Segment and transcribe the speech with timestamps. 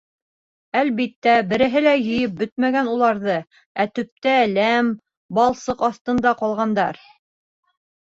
[0.79, 3.37] Әлбиттә, береһе лә йыйып бөтмәгән уларҙы,
[3.85, 4.93] ә төптә— ләм,
[5.41, 7.05] балсыҡ аҫтында— ҡалғандар.